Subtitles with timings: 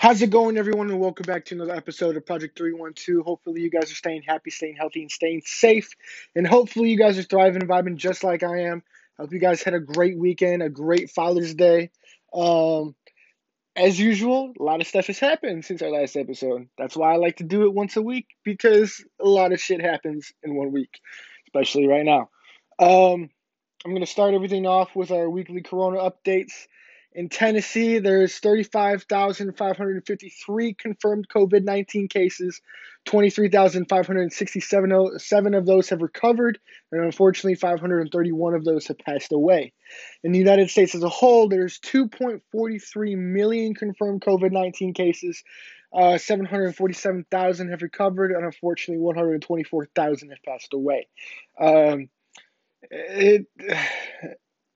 [0.00, 0.90] How's it going, everyone?
[0.90, 3.26] And welcome back to another episode of Project 312.
[3.26, 5.90] Hopefully, you guys are staying happy, staying healthy, and staying safe.
[6.36, 8.84] And hopefully, you guys are thriving and vibing just like I am.
[9.18, 11.90] I hope you guys had a great weekend, a great Father's Day.
[12.32, 12.94] Um,
[13.74, 16.68] as usual, a lot of stuff has happened since our last episode.
[16.78, 19.80] That's why I like to do it once a week because a lot of shit
[19.80, 21.00] happens in one week,
[21.48, 22.30] especially right now.
[22.78, 23.30] Um,
[23.84, 26.68] I'm going to start everything off with our weekly Corona updates.
[27.14, 32.60] In Tennessee, there's 35,553 confirmed COVID 19 cases.
[33.06, 36.58] 23,567 of those have recovered,
[36.92, 39.72] and unfortunately, 531 of those have passed away.
[40.22, 45.42] In the United States as a whole, there's 2.43 million confirmed COVID 19 cases.
[45.90, 51.08] Uh, 747,000 have recovered, and unfortunately, 124,000 have passed away.
[51.58, 52.10] Um,
[52.90, 53.46] it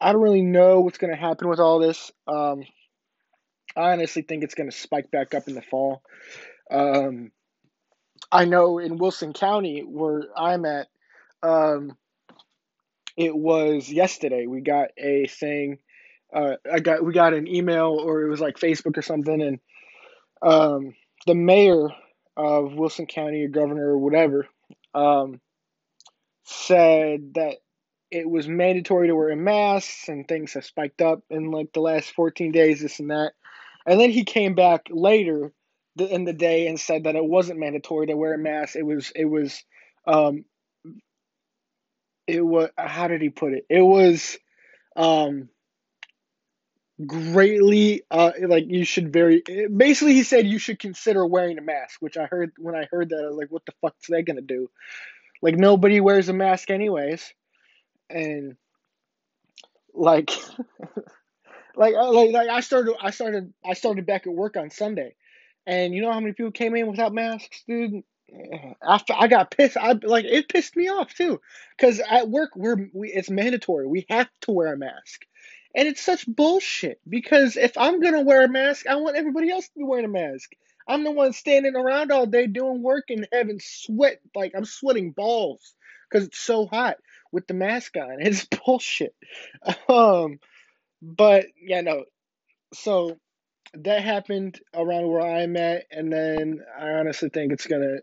[0.02, 2.10] I don't really know what's going to happen with all this.
[2.26, 2.64] Um,
[3.76, 6.02] I honestly think it's going to spike back up in the fall.
[6.70, 7.30] Um,
[8.30, 10.88] I know in Wilson County, where I'm at,
[11.42, 11.96] um,
[13.16, 14.46] it was yesterday.
[14.46, 15.78] We got a thing.
[16.34, 19.60] Uh, I got we got an email or it was like Facebook or something, and
[20.40, 20.94] um,
[21.26, 21.88] the mayor
[22.36, 24.48] of Wilson County or governor or whatever
[24.94, 25.40] um,
[26.44, 27.56] said that
[28.12, 32.10] it was mandatory to wear masks and things have spiked up in like the last
[32.10, 33.32] 14 days, this and that.
[33.86, 35.50] And then he came back later
[35.96, 38.76] in the day and said that it wasn't mandatory to wear a mask.
[38.76, 39.64] It was, it was,
[40.06, 40.44] um,
[42.26, 43.64] it was, how did he put it?
[43.70, 44.36] It was,
[44.94, 45.48] um,
[47.04, 49.42] greatly, uh, like you should very,
[49.74, 53.08] basically he said you should consider wearing a mask, which I heard, when I heard
[53.08, 54.68] that, I was like, what the fuck's that gonna do?
[55.40, 57.32] Like nobody wears a mask anyways
[58.12, 58.56] and
[59.94, 60.30] like
[61.76, 65.14] like uh, like like I started I started I started back at work on Sunday,
[65.66, 68.02] and you know how many people came in without masks, dude.
[68.86, 71.40] After I got pissed, I like it pissed me off too,
[71.76, 73.86] because at work we're we it's mandatory.
[73.86, 75.22] We have to wear a mask,
[75.74, 77.00] and it's such bullshit.
[77.08, 80.08] Because if I'm gonna wear a mask, I want everybody else to be wearing a
[80.08, 80.50] mask.
[80.88, 85.12] I'm the one standing around all day doing work and having sweat like I'm sweating
[85.12, 85.74] balls
[86.10, 86.96] because it's so hot
[87.32, 88.18] with the mask on.
[88.20, 89.14] It's bullshit.
[89.88, 90.38] Um,
[91.00, 92.04] but yeah, no.
[92.74, 93.18] So
[93.74, 97.96] that happened around where I'm at, and then I honestly think it's gonna,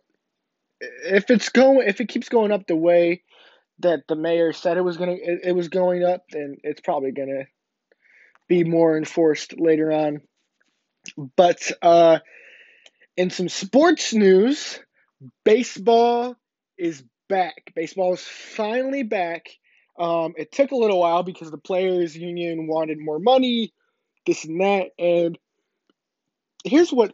[0.81, 3.23] if it's going, if it keeps going up the way
[3.79, 7.11] that the mayor said it was gonna, it, it was going up, then it's probably
[7.11, 7.45] gonna
[8.47, 10.21] be more enforced later on.
[11.35, 12.19] But uh,
[13.15, 14.79] in some sports news,
[15.45, 16.35] baseball
[16.77, 17.71] is back.
[17.75, 19.49] Baseball is finally back.
[19.97, 23.73] Um, it took a little while because the players' union wanted more money,
[24.25, 24.87] this and that.
[24.97, 25.37] And
[26.63, 27.13] here's what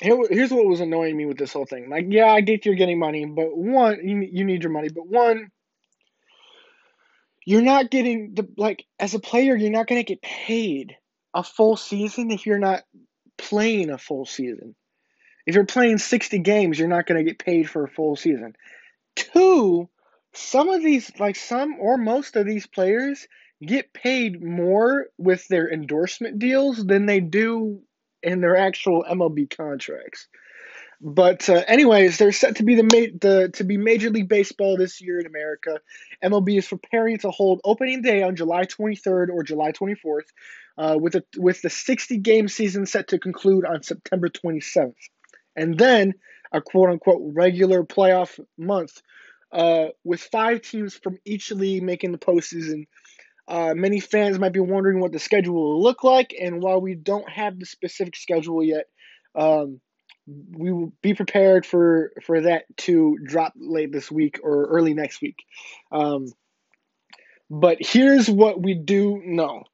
[0.00, 1.90] here, here's what was annoying me with this whole thing.
[1.90, 5.06] Like, yeah, I get you're getting money, but one, you, you need your money, but
[5.06, 5.50] one,
[7.44, 10.96] you're not getting the like as a player, you're not gonna get paid
[11.34, 12.82] a full season if you're not
[13.38, 14.74] playing a full season.
[15.46, 18.54] If you're playing 60 games, you're not going to get paid for a full season.
[19.16, 19.88] Two,
[20.32, 23.26] some of these, like some or most of these players,
[23.64, 27.80] get paid more with their endorsement deals than they do
[28.22, 30.28] in their actual MLB contracts.
[31.00, 34.76] But uh, anyways, they're set to be the, ma- the to be Major League Baseball
[34.76, 35.80] this year in America.
[36.22, 40.26] MLB is preparing to hold opening day on July 23rd or July 24th,
[40.76, 44.92] uh, with a, with the 60 game season set to conclude on September 27th,
[45.56, 46.14] and then
[46.52, 49.00] a quote unquote regular playoff month,
[49.52, 52.86] uh, with five teams from each league making the postseason.
[53.48, 56.94] Uh, many fans might be wondering what the schedule will look like, and while we
[56.94, 58.84] don't have the specific schedule yet,
[59.34, 59.80] um,
[60.56, 65.20] we will be prepared for for that to drop late this week or early next
[65.20, 65.36] week.
[65.90, 66.28] Um,
[67.50, 69.64] but here's what we do know: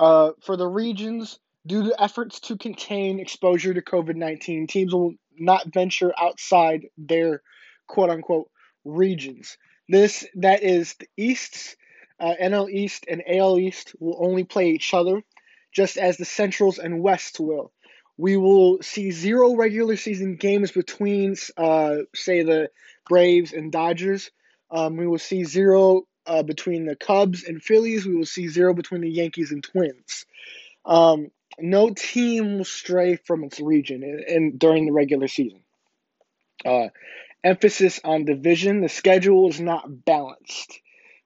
[0.00, 5.12] uh, for the regions, due to efforts to contain exposure to COVID nineteen, teams will
[5.38, 7.42] not venture outside their
[7.86, 8.50] quote unquote
[8.84, 9.58] regions.
[9.88, 11.76] This that is the East's
[12.18, 15.22] uh, NL East and AL East will only play each other,
[15.72, 17.72] just as the Centrals and Wests will.
[18.16, 22.70] We will see zero regular season games between, uh, say, the
[23.06, 24.30] Braves and Dodgers.
[24.70, 28.06] Um, we will see zero uh, between the Cubs and Phillies.
[28.06, 30.24] We will see zero between the Yankees and Twins.
[30.86, 35.60] Um, no team will stray from its region in, in during the regular season.
[36.64, 36.88] Uh,
[37.44, 38.80] emphasis on division.
[38.80, 40.80] The schedule is not balanced.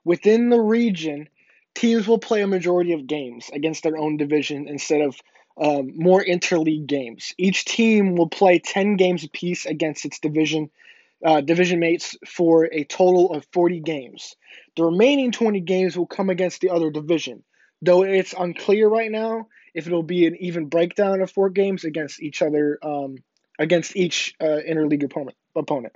[0.05, 1.29] Within the region,
[1.75, 5.17] teams will play a majority of games against their own division instead of
[5.61, 7.35] um, more interleague games.
[7.39, 10.71] Each team will play 10 games apiece against its division
[11.23, 14.37] uh, division mates for a total of 40 games.
[14.77, 17.43] The remaining 20 games will come against the other division,
[17.83, 22.21] though it's unclear right now if it'll be an even breakdown of four games against
[22.21, 23.17] each other um,
[23.59, 25.37] against each uh, interleague opponent.
[25.55, 25.95] opponent.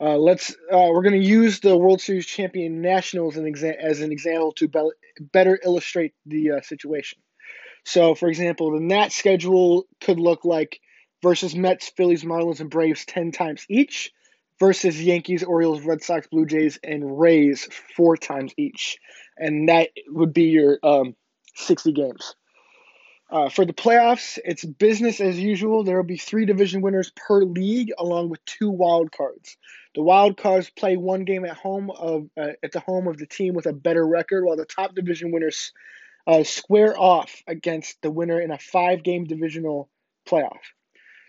[0.00, 0.50] Uh, let's.
[0.50, 4.10] Uh, we're going to use the World Series champion Nationals as an, exa- as an
[4.10, 4.90] example to be-
[5.20, 7.20] better illustrate the uh, situation.
[7.84, 10.80] So, for example, the Nat schedule could look like
[11.22, 14.12] versus Mets, Phillies, Marlins, and Braves ten times each,
[14.60, 18.98] versus Yankees, Orioles, Red Sox, Blue Jays, and Rays four times each,
[19.36, 21.16] and that would be your um,
[21.54, 22.34] sixty games.
[23.30, 25.82] Uh, for the playoffs, it's business as usual.
[25.82, 29.56] There will be three division winners per league, along with two wild cards.
[29.94, 33.26] The wild cards play one game at home of uh, at the home of the
[33.26, 35.72] team with a better record, while the top division winners
[36.26, 39.88] uh, square off against the winner in a five-game divisional
[40.28, 40.60] playoff.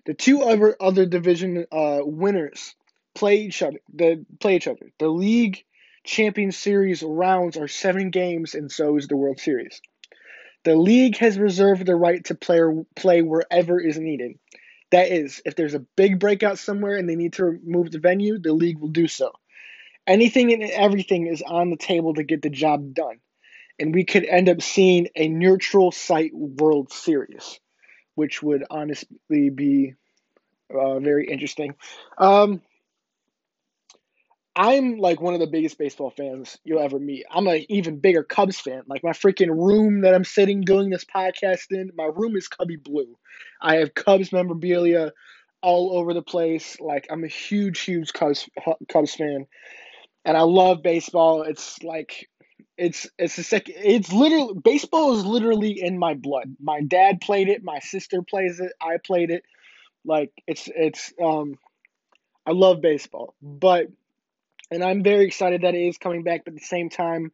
[0.05, 2.75] The two other other division uh, winners
[3.15, 3.79] play each other.
[3.93, 4.91] The play each other.
[4.99, 5.63] The league
[6.03, 9.81] champion series rounds are seven games, and so is the World Series.
[10.63, 12.59] The league has reserved the right to play,
[12.95, 14.37] play wherever is needed.
[14.91, 18.39] That is, if there's a big breakout somewhere and they need to move the venue,
[18.39, 19.31] the league will do so.
[20.07, 23.19] Anything and everything is on the table to get the job done.
[23.79, 27.59] And we could end up seeing a neutral site World Series,
[28.13, 29.95] which would honestly be
[30.73, 31.75] uh, very interesting.
[32.17, 32.61] Um,
[34.55, 37.25] I'm like one of the biggest baseball fans you'll ever meet.
[37.29, 38.83] I'm an even bigger Cubs fan.
[38.87, 42.77] Like my freaking room that I'm sitting doing this podcast in, my room is Cubby
[42.77, 43.17] blue.
[43.61, 45.11] I have Cubs memorabilia
[45.61, 46.79] all over the place.
[46.79, 48.47] Like I'm a huge, huge Cubs
[48.87, 49.45] Cubs fan,
[50.23, 51.41] and I love baseball.
[51.41, 52.29] It's like
[52.77, 53.75] it's it's a second.
[53.77, 56.55] It's literally baseball is literally in my blood.
[56.61, 57.61] My dad played it.
[57.61, 58.71] My sister plays it.
[58.81, 59.43] I played it.
[60.05, 61.55] Like it's it's um,
[62.45, 63.87] I love baseball, but
[64.71, 66.45] and I'm very excited that it is coming back.
[66.45, 67.31] But at the same time,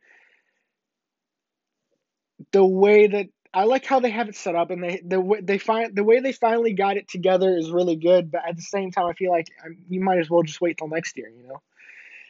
[2.51, 5.41] the way that I like how they have it set up, and they the way
[5.41, 8.31] they find the way they finally got it together is really good.
[8.31, 10.77] But at the same time, I feel like um, you might as well just wait
[10.77, 11.29] till next year.
[11.29, 11.61] You know,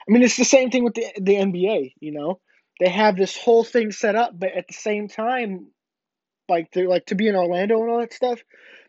[0.07, 1.93] I mean, it's the same thing with the the NBA.
[1.99, 2.39] You know,
[2.79, 5.67] they have this whole thing set up, but at the same time,
[6.49, 8.41] like they're like to be in Orlando and all that stuff.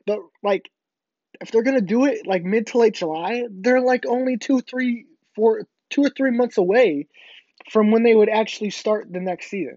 [0.07, 0.71] But like,
[1.43, 5.05] if they're gonna do it like mid to late July, they're like only two, three,
[5.37, 7.07] four, two or three months away
[7.71, 9.77] from when they would actually start the next season.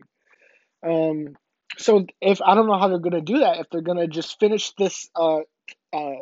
[0.83, 1.35] Um,
[1.77, 4.07] so if I don't know how they're going to do that, if they're going to
[4.07, 5.39] just finish this uh,
[5.93, 6.21] uh,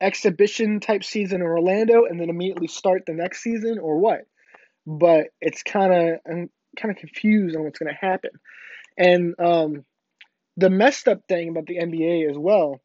[0.00, 4.26] exhibition type season in Orlando and then immediately start the next season or what.
[4.86, 6.50] But it's kind of I'm
[6.80, 8.30] kind of confused on what's going to happen.
[8.98, 9.84] And um,
[10.56, 12.80] the messed up thing about the NBA as well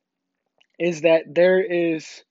[0.80, 2.24] is that there is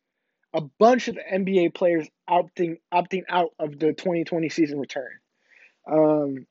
[0.54, 5.10] a bunch of NBA players opting opting out of the 2020 season return.
[5.90, 6.46] Um,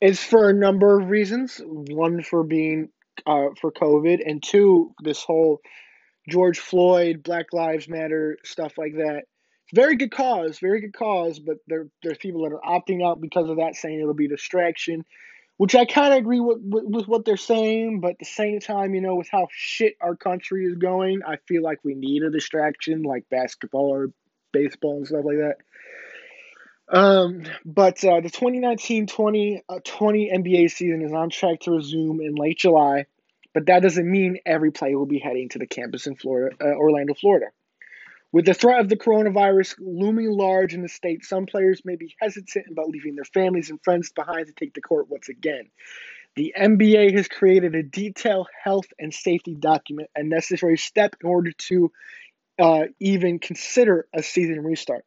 [0.00, 1.60] it's for a number of reasons.
[1.64, 2.88] One for being
[3.26, 5.60] uh, for COVID, and two, this whole
[6.28, 9.22] George Floyd, Black Lives Matter stuff like that.
[9.72, 13.48] Very good cause, very good cause, but there there's people that are opting out because
[13.48, 15.04] of that, saying it'll be distraction
[15.60, 18.60] which I kind of agree with, with, with what they're saying, but at the same
[18.60, 22.22] time, you know, with how shit our country is going, I feel like we need
[22.22, 24.10] a distraction like basketball or
[24.52, 25.56] baseball and stuff like that.
[26.88, 32.36] Um, but uh, the 2019-20 uh, 20 NBA season is on track to resume in
[32.36, 33.04] late July,
[33.52, 36.68] but that doesn't mean every player will be heading to the campus in Florida, uh,
[36.68, 37.48] Orlando, Florida.
[38.32, 42.14] With the threat of the coronavirus looming large in the state, some players may be
[42.20, 45.70] hesitant about leaving their families and friends behind to take the court once again.
[46.36, 51.50] The NBA has created a detailed health and safety document, a necessary step in order
[51.50, 51.90] to
[52.60, 55.04] uh, even consider a season restart.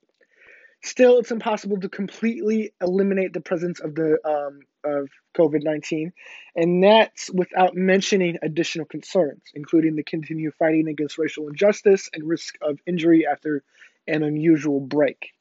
[0.83, 6.11] Still, it's impossible to completely eliminate the presence of the um, of COVID nineteen,
[6.55, 12.55] and that's without mentioning additional concerns, including the continued fighting against racial injustice and risk
[12.61, 13.63] of injury after
[14.07, 15.31] an unusual break.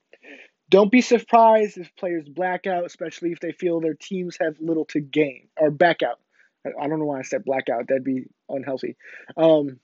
[0.70, 4.84] Don't be surprised if players black out, especially if they feel their teams have little
[4.86, 6.20] to gain or back out.
[6.64, 7.88] I don't know why I said blackout.
[7.88, 8.96] That'd be unhealthy.
[9.36, 9.80] Um,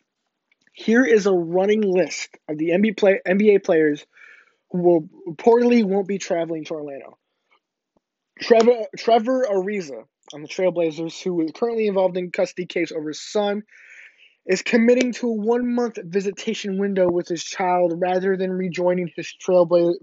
[0.73, 4.07] here is a running list of the NBA, NBA players
[4.73, 7.19] will reportedly won't be traveling to Orlando.
[8.41, 13.21] Trevor Trevor Ariza on the Trailblazers, who is currently involved in custody case over his
[13.21, 13.63] son,
[14.47, 19.35] is committing to a one month visitation window with his child rather than rejoining his
[19.45, 19.97] Trailbla-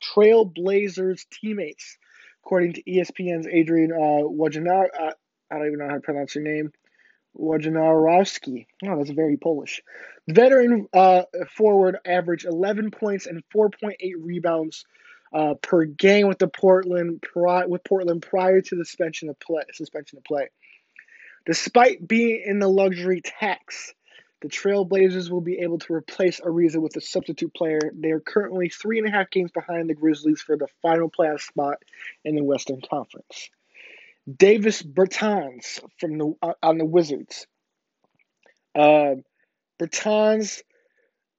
[0.00, 1.98] Trailblazers teammates,
[2.44, 4.88] according to ESPN's Adrian uh, Wojnarowski.
[4.98, 5.12] Uh,
[5.50, 6.72] I don't even know how to pronounce your name.
[7.38, 8.66] Wojnarowski.
[8.84, 9.82] Oh, that's very Polish.
[10.26, 11.22] The Veteran uh,
[11.56, 14.84] forward averaged 11 points and 4.8 rebounds
[15.32, 19.62] uh, per game with the Portland pri- with Portland prior to the suspension of play.
[19.72, 20.48] Suspension of play.
[21.46, 23.94] Despite being in the luxury tax,
[24.42, 27.80] the Trailblazers will be able to replace Ariza with a substitute player.
[27.94, 31.40] They are currently three and a half games behind the Grizzlies for the final playoff
[31.40, 31.78] spot
[32.24, 33.50] in the Western Conference.
[34.30, 37.46] Davis Bertans from the on the Wizards.
[38.74, 39.16] Uh,
[39.80, 40.62] Bertans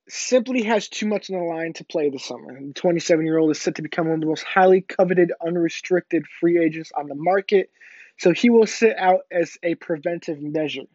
[0.10, 2.60] simply has too much on the line to play this summer.
[2.60, 6.26] The 27 year old is set to become one of the most highly coveted, unrestricted
[6.40, 7.72] free agents on the market,
[8.18, 10.88] so he will sit out as a preventive measure.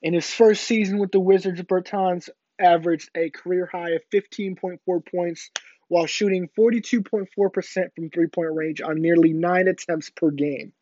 [0.00, 5.50] In his first season with the Wizards, Bertans averaged a career high of 15.4 points
[5.88, 7.28] while shooting 42.4%
[7.94, 10.72] from three point range on nearly nine attempts per game.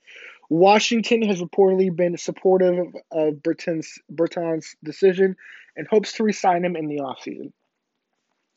[0.48, 5.36] Washington has reportedly been supportive of Burton's, Bertans' decision
[5.76, 7.52] and hopes to resign him in the offseason.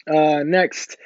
[0.07, 0.97] Uh, next,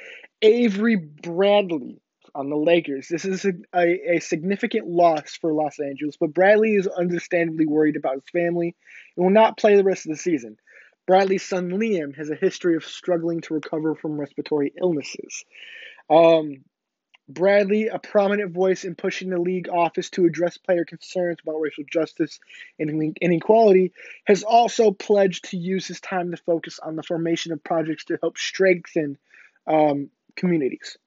[0.42, 2.00] Avery Bradley
[2.36, 3.08] on the Lakers.
[3.08, 7.96] This is a, a, a, significant loss for Los Angeles, but Bradley is understandably worried
[7.96, 8.75] about his family
[9.16, 10.58] and will not play the rest of the season.
[11.06, 15.44] Bradley's son Liam has a history of struggling to recover from respiratory illnesses.
[16.10, 16.63] Um,
[17.30, 21.86] Bradley, a prominent voice in pushing the league office to address player concerns about racial
[21.89, 22.39] justice
[22.80, 23.94] and inequality,
[24.25, 28.18] has also pledged to use his time to focus on the formation of projects to
[28.22, 29.18] help strengthen
[29.68, 30.98] um, communities.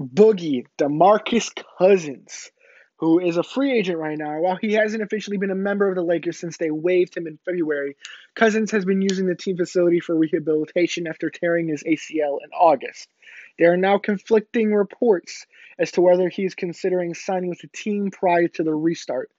[0.00, 2.50] Boogie, Demarcus Cousins,
[2.98, 4.40] who is a free agent right now.
[4.40, 7.38] While he hasn't officially been a member of the Lakers since they waived him in
[7.44, 7.96] February,
[8.34, 13.08] Cousins has been using the team facility for rehabilitation after tearing his ACL in August.
[13.58, 15.46] There are now conflicting reports
[15.78, 19.30] as to whether he's considering signing with the team prior to the restart.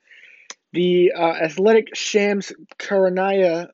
[0.73, 3.69] The uh, athletic Shams Charania,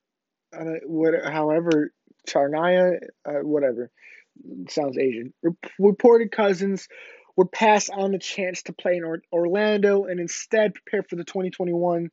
[0.57, 1.91] uh, what, however,
[2.27, 3.89] Charania, uh, whatever,
[4.69, 5.33] sounds Asian,
[5.79, 6.87] reported Cousins
[7.35, 12.09] would pass on the chance to play in Orlando and instead prepare for the 2021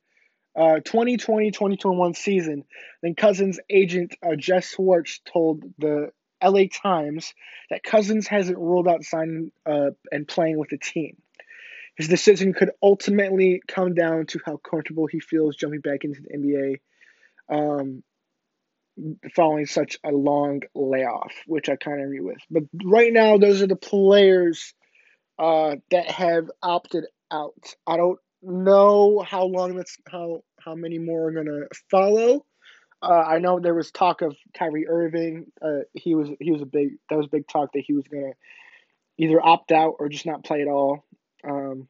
[0.53, 2.65] uh, 2020-2021 season.
[3.01, 6.11] Then Cousins' agent uh, Jeff Schwartz told the
[6.43, 7.33] LA Times
[7.69, 11.17] that Cousins hasn't ruled out signing uh, and playing with the team.
[11.95, 16.37] His decision could ultimately come down to how comfortable he feels jumping back into the
[16.37, 16.79] NBA
[17.49, 18.03] um,
[19.35, 22.37] following such a long layoff, which I kind of agree with.
[22.49, 24.73] But right now, those are the players
[25.37, 27.75] uh, that have opted out.
[27.87, 32.45] I don't know how long that's how how many more are gonna follow.
[33.01, 35.51] Uh, I know there was talk of Kyrie Irving.
[35.61, 38.33] Uh, he was he was a big that was big talk that he was gonna
[39.17, 41.03] either opt out or just not play at all.
[41.43, 41.87] Um,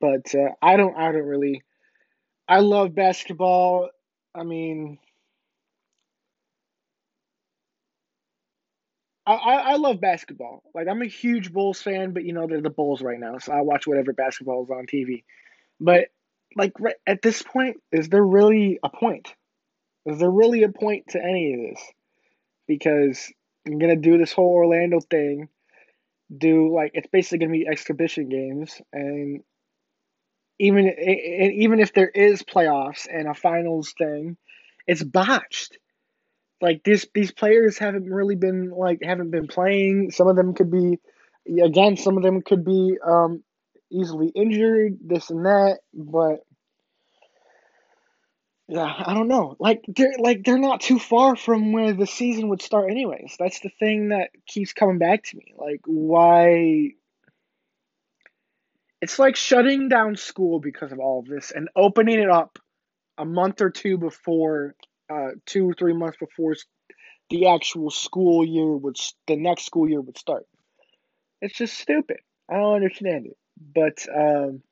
[0.00, 1.62] but uh, I don't I don't really.
[2.48, 3.90] I love basketball.
[4.34, 4.98] I mean,
[9.26, 10.62] I, I love basketball.
[10.74, 13.52] Like I'm a huge Bulls fan, but you know they're the Bulls right now, so
[13.52, 15.24] I watch whatever basketball is on TV.
[15.80, 16.08] But
[16.54, 19.34] like right, at this point, is there really a point?
[20.06, 21.92] Is there really a point to any of this?
[22.68, 23.32] Because
[23.66, 25.48] I'm gonna do this whole Orlando thing,
[26.36, 29.42] do like it's basically gonna be exhibition games, and
[30.58, 34.36] even and even if there is playoffs and a finals thing,
[34.86, 35.78] it's botched.
[36.60, 40.10] Like this, these players haven't really been like haven't been playing.
[40.10, 40.98] Some of them could be,
[41.62, 43.42] again, some of them could be um,
[43.90, 46.40] easily injured, this and that, but
[48.74, 49.56] I don't know.
[49.60, 53.36] Like they're like they're not too far from where the season would start anyways.
[53.38, 55.54] That's the thing that keeps coming back to me.
[55.56, 56.90] Like why
[59.00, 62.58] it's like shutting down school because of all of this and opening it up
[63.18, 64.74] a month or two before
[65.08, 66.56] uh two or three months before
[67.30, 68.96] the actual school year would
[69.28, 70.44] the next school year would start.
[71.40, 72.18] It's just stupid.
[72.50, 73.36] I don't understand it.
[73.74, 74.62] But um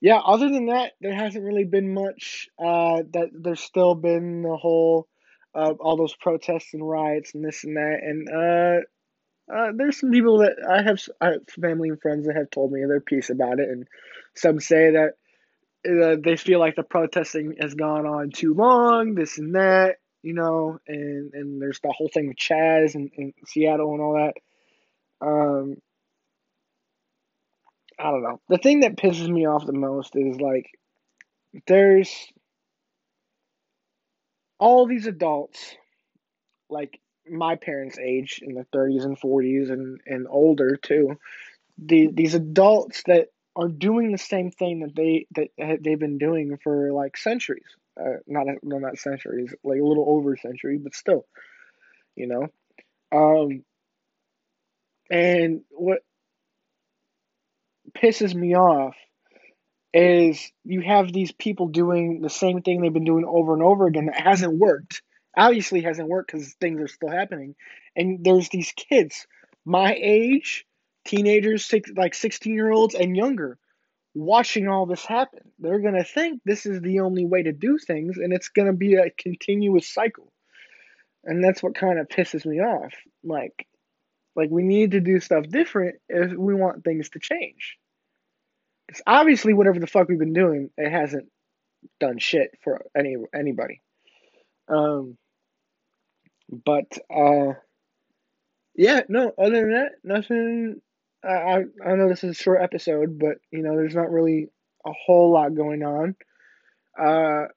[0.00, 2.48] yeah, other than that, there hasn't really been much.
[2.58, 5.08] Uh, that there's still been the whole,
[5.54, 10.10] uh, all those protests and riots and this and that, and uh, uh, there's some
[10.10, 13.30] people that I have, I have family and friends that have told me their piece
[13.30, 13.86] about it, and
[14.34, 15.12] some say that
[15.88, 20.34] uh, they feel like the protesting has gone on too long, this and that, you
[20.34, 24.34] know, and and there's the whole thing with Chaz and, and Seattle and all that.
[25.26, 25.76] Um,
[28.00, 28.40] I don't know.
[28.48, 30.66] The thing that pisses me off the most is like
[31.66, 32.10] there's
[34.58, 35.74] all these adults
[36.70, 41.18] like my parents' age in the 30s and 40s and, and older too.
[41.78, 46.58] The, these adults that are doing the same thing that they that they've been doing
[46.62, 47.64] for like centuries.
[48.00, 51.26] Uh, not no, not centuries, like a little over a century, but still,
[52.16, 52.48] you know.
[53.12, 53.64] Um,
[55.10, 56.00] and what
[57.92, 58.94] pisses me off
[59.92, 63.86] is you have these people doing the same thing they've been doing over and over
[63.86, 65.02] again that hasn't worked.
[65.36, 67.54] Obviously, hasn't worked because things are still happening.
[67.96, 69.26] And there's these kids,
[69.64, 70.64] my age,
[71.04, 73.58] teenagers, six, like 16 year olds and younger,
[74.14, 75.40] watching all this happen.
[75.58, 78.66] They're going to think this is the only way to do things, and it's going
[78.66, 80.32] to be a continuous cycle.
[81.24, 82.92] And that's what kind of pisses me off.
[83.22, 83.66] Like,
[84.36, 87.78] like we need to do stuff different if we want things to change.
[88.86, 91.28] Because obviously, whatever the fuck we've been doing, it hasn't
[91.98, 93.80] done shit for any anybody.
[94.68, 95.16] Um,
[96.64, 97.54] but uh,
[98.74, 99.32] yeah, no.
[99.38, 100.80] Other than that, nothing.
[101.22, 104.48] I I know this is a short episode, but you know, there's not really
[104.86, 106.16] a whole lot going on.
[106.98, 107.48] Uh,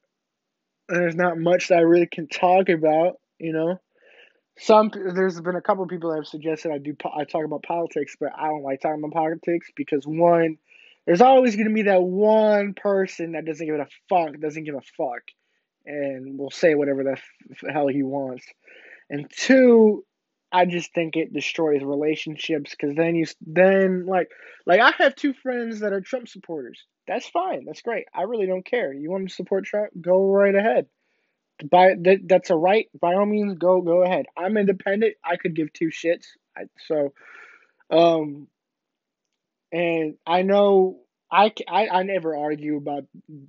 [0.89, 3.15] there's not much that I really can talk about.
[3.39, 3.79] You know,
[4.59, 7.63] some there's been a couple of people that have suggested I do I talk about
[7.63, 10.57] politics, but I don't like talking about politics because one
[11.05, 14.75] there's always going to be that one person that doesn't give a fuck, doesn't give
[14.75, 15.23] a fuck,
[15.85, 18.45] and will say whatever the f- hell he wants.
[19.09, 20.05] And two,
[20.51, 24.29] I just think it destroys relationships because then you then like
[24.65, 26.85] like I have two friends that are Trump supporters.
[27.07, 27.65] That's fine.
[27.65, 28.05] That's great.
[28.13, 28.93] I really don't care.
[28.93, 29.89] You want to support Trump?
[29.99, 30.85] Go right ahead.
[31.69, 32.89] By that that's a right.
[32.99, 34.25] By all means, go go ahead.
[34.37, 35.15] I'm independent.
[35.23, 36.25] I could give two shits.
[36.57, 37.13] I, so,
[37.91, 38.47] um,
[39.71, 40.99] and I know
[41.31, 43.05] I, I, I never argue about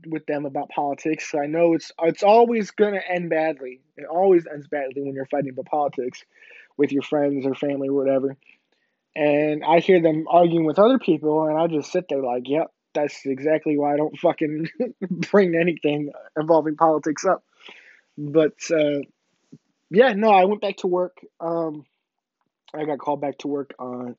[0.06, 1.30] with them about politics.
[1.30, 3.80] So I know it's it's always gonna end badly.
[3.96, 6.24] It always ends badly when you're fighting about politics
[6.76, 8.36] with your friends or family or whatever.
[9.16, 12.72] And I hear them arguing with other people, and I just sit there like, "Yep,
[12.94, 14.68] that's exactly why I don't fucking
[15.30, 17.44] bring anything involving politics up."
[18.16, 19.00] But uh,
[19.90, 21.18] yeah, no, I went back to work.
[21.40, 21.84] Um,
[22.74, 24.16] I got called back to work on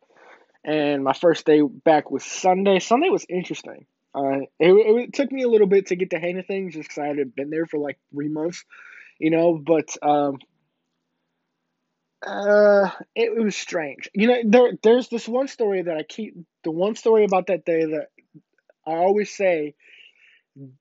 [0.66, 2.80] and my first day back was Sunday.
[2.80, 3.86] Sunday was interesting.
[4.16, 6.90] Uh, it, it, took me a little bit to get the hang of things just
[6.90, 8.66] because I hadn't been there for like three months,
[9.20, 9.62] you know.
[9.64, 10.40] But um,
[12.26, 14.10] uh, it, it was strange.
[14.14, 16.36] You know, there there's this one story that I keep.
[16.64, 18.08] The one story about that day that
[18.88, 19.76] I always say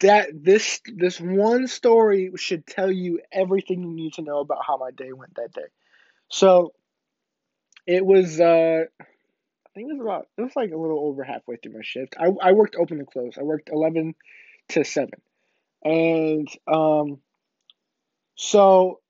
[0.01, 4.77] that this this one story should tell you everything you need to know about how
[4.77, 5.67] my day went that day.
[6.29, 6.73] So
[7.87, 8.41] it was.
[8.41, 11.83] Uh, I think it was about it was like a little over halfway through my
[11.83, 12.15] shift.
[12.19, 13.37] I I worked open and close.
[13.39, 14.15] I worked eleven
[14.69, 15.21] to seven,
[15.83, 17.19] and um,
[18.37, 19.01] so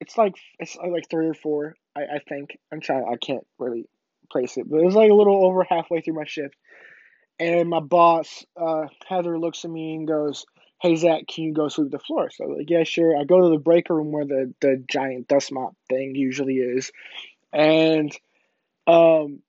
[0.00, 1.76] it's like it's like three or four.
[1.96, 3.04] I I think I'm trying.
[3.04, 3.86] I can't really
[4.32, 6.56] place it, but it was like a little over halfway through my shift,
[7.38, 10.44] and my boss uh, Heather looks at me and goes.
[10.80, 12.28] Hey Zach, can you go sweep the floor?
[12.30, 13.16] So I'm like, yeah, sure.
[13.16, 16.92] I go to the breaker room where the, the giant dust mop thing usually is,
[17.54, 18.14] and
[18.86, 19.40] um,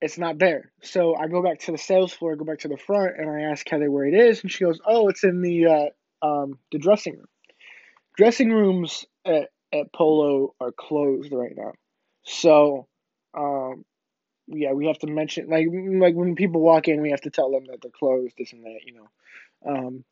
[0.00, 0.70] it's not there.
[0.82, 3.50] So I go back to the sales floor, go back to the front, and I
[3.50, 6.78] ask Heather where it is, and she goes, "Oh, it's in the uh, um, the
[6.78, 7.26] dressing room.
[8.16, 11.72] Dressing rooms at, at Polo are closed right now.
[12.22, 12.86] So,
[13.36, 13.84] um,
[14.46, 17.50] yeah, we have to mention like like when people walk in, we have to tell
[17.50, 19.08] them that they're closed, this and that, you know.
[19.66, 20.04] Um,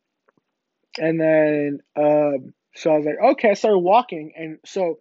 [0.97, 4.99] and then um, so I was like, okay, I started walking, and so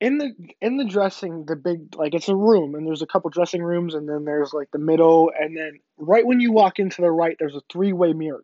[0.00, 3.30] in the in the dressing the big like it's a room and there's a couple
[3.30, 7.00] dressing rooms and then there's like the middle and then right when you walk into
[7.00, 8.42] the right there's a three-way mirror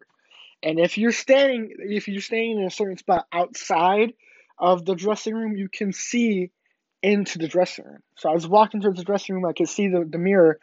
[0.63, 4.15] and if you're standing if you're standing in a certain spot outside
[4.59, 6.51] of the dressing room you can see
[7.03, 9.89] into the dressing room so i was walking towards the dressing room i could see
[9.89, 10.59] the, the mirror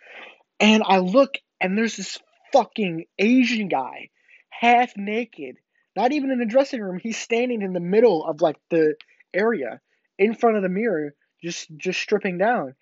[0.60, 2.19] and i look and there's this
[2.54, 4.10] fucking asian guy
[4.49, 5.58] half naked
[5.95, 8.95] not even in the dressing room he's standing in the middle of like the
[9.34, 9.82] area
[10.17, 12.75] in front of the mirror, just just stripping down.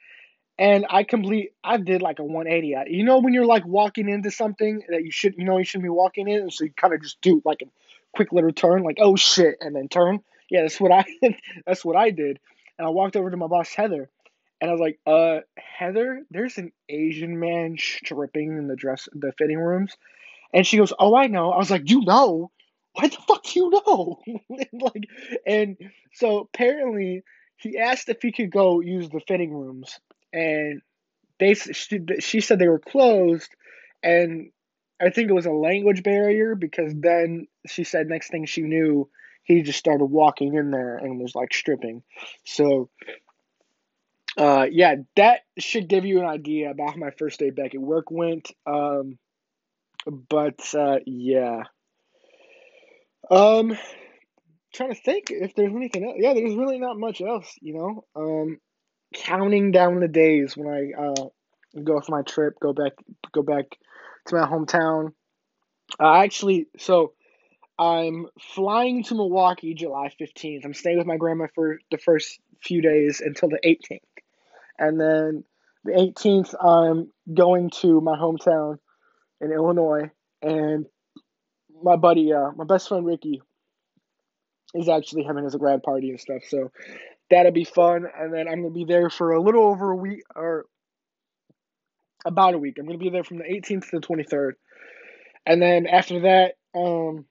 [0.60, 2.91] And I complete I did like a 180.
[2.91, 5.86] You know when you're like walking into something that you should you know you shouldn't
[5.86, 7.70] be walking in, so you kind of just do like a
[8.13, 10.22] quick little turn, like oh shit, and then turn.
[10.50, 11.06] Yeah, that's what I
[11.65, 12.39] that's what I did.
[12.78, 14.10] And I walked over to my boss Heather,
[14.62, 19.34] and I was like, uh, Heather, there's an Asian man stripping in the dress the
[19.38, 19.96] fitting rooms.
[20.54, 21.52] And she goes, Oh, I know.
[21.52, 22.52] I was like, You know?
[22.98, 24.20] why the fuck do you know?
[24.74, 25.08] like,
[25.46, 25.78] and
[26.13, 27.24] so apparently
[27.58, 30.00] he asked if he could go use the fitting rooms,
[30.34, 30.82] and
[31.40, 33.50] they she, she said they were closed,
[34.02, 34.52] and
[35.00, 39.10] I think it was a language barrier because then she said next thing she knew
[39.48, 42.04] he just started walking in there and was like stripping.
[42.46, 42.90] So
[44.38, 47.82] uh, yeah, that should give you an idea about how my first day back at
[47.82, 48.52] work went.
[48.66, 49.18] Um,
[50.30, 51.64] but uh, yeah.
[53.32, 53.78] Um,
[54.74, 56.18] trying to think if there's anything else.
[56.20, 58.04] Yeah, there's really not much else, you know.
[58.16, 58.58] Um,
[59.16, 61.30] counting down the days when I uh,
[61.84, 62.94] go for my trip, go back,
[63.32, 63.66] go back
[64.28, 65.14] to my hometown.
[66.00, 67.14] Uh, actually, so
[67.80, 70.66] I'm flying to Milwaukee July 15th.
[70.66, 74.00] I'm staying with my grandma for the first few days until the 18th.
[74.80, 75.44] And then
[75.84, 78.78] the 18th, I'm going to my hometown
[79.42, 80.10] in Illinois.
[80.42, 80.88] And
[81.84, 83.42] my buddy, uh, my best friend Ricky,
[84.74, 86.44] is actually having his grad party and stuff.
[86.48, 86.72] So
[87.30, 88.06] that'll be fun.
[88.18, 90.66] And then I'm going to be there for a little over a week or
[92.26, 92.78] about a week.
[92.80, 94.54] I'm going to be there from the 18th to the 23rd.
[95.46, 97.26] And then after that, um,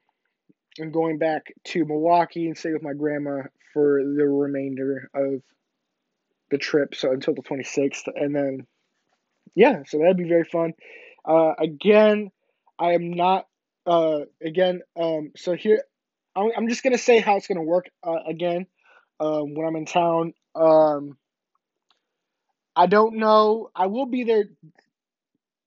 [0.81, 5.43] I'm going back to Milwaukee and stay with my grandma for the remainder of
[6.51, 8.09] the trip, so until the 26th.
[8.15, 8.67] And then,
[9.55, 10.75] yeah, so that'd be very fun.
[11.25, 12.31] Uh, again,
[12.79, 13.47] I am not,
[13.87, 15.83] uh, again, um, so here,
[16.35, 18.67] I'm, I'm just going to say how it's going to work uh, again
[19.19, 20.35] um, when I'm in town.
[20.55, 21.17] Um,
[22.75, 23.71] I don't know.
[23.75, 24.45] I will be there.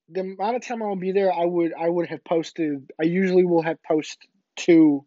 [0.09, 2.91] The amount of time I will be there, I would I would have posted.
[2.99, 4.17] I usually will have post
[4.59, 5.05] two.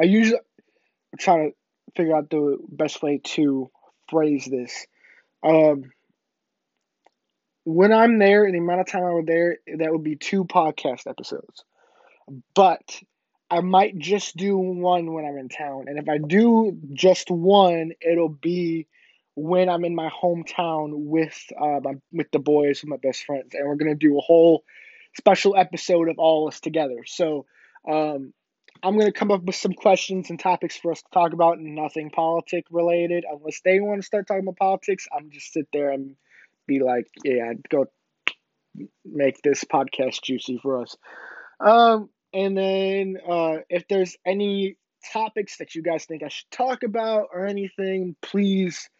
[0.00, 1.56] I usually I'm trying to
[1.96, 3.70] figure out the best way to
[4.08, 4.86] phrase this.
[5.42, 5.92] Um,
[7.64, 10.44] when I'm there, and the amount of time I was there, that would be two
[10.44, 11.64] podcast episodes.
[12.54, 13.00] But
[13.50, 17.92] I might just do one when I'm in town, and if I do just one,
[18.00, 18.86] it'll be
[19.36, 23.54] when I'm in my hometown with uh, my, with the boys, with my best friends,
[23.54, 24.64] and we're gonna do a whole
[25.16, 27.04] special episode of all us together.
[27.06, 27.46] So
[27.88, 28.32] um,
[28.84, 32.10] I'm gonna come up with some questions and topics for us to talk about, nothing
[32.10, 35.08] politic related, unless they want to start talking about politics.
[35.10, 36.16] I'm just sit there and
[36.66, 37.86] be like, yeah, go
[39.06, 40.96] make this podcast juicy for us.
[41.60, 44.76] Um, and then uh, if there's any
[45.14, 48.90] topics that you guys think I should talk about or anything, please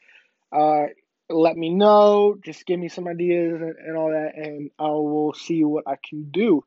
[0.51, 0.87] uh,
[1.29, 2.37] let me know.
[2.43, 5.97] Just give me some ideas and, and all that, and I will see what I
[6.09, 6.65] can do.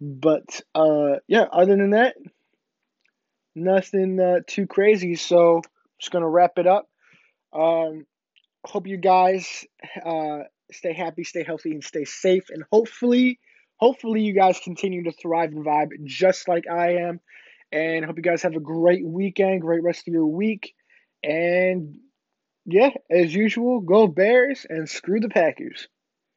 [0.00, 2.16] But uh, yeah, other than that,
[3.58, 5.14] nothing uh, too crazy.
[5.16, 5.62] So I'm
[6.00, 6.88] just gonna wrap it up.
[7.52, 8.06] Um,
[8.64, 9.64] hope you guys
[10.04, 10.40] uh,
[10.72, 12.50] stay happy, stay healthy, and stay safe.
[12.50, 13.38] And hopefully,
[13.76, 17.20] hopefully you guys continue to thrive and vibe just like I am.
[17.70, 20.74] And hope you guys have a great weekend, great rest of your week.
[21.22, 21.96] And
[22.64, 25.88] yeah, as usual, go Bears and screw the Packers.